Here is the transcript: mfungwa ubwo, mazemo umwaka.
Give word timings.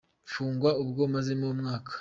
mfungwa 0.25 0.69
ubwo, 0.83 1.01
mazemo 1.13 1.45
umwaka. 1.53 1.89